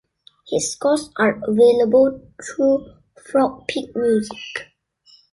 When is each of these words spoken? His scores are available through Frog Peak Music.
His 0.47 0.71
scores 0.71 1.11
are 1.17 1.39
available 1.47 2.27
through 2.43 2.87
Frog 3.23 3.67
Peak 3.67 3.95
Music. 3.95 4.71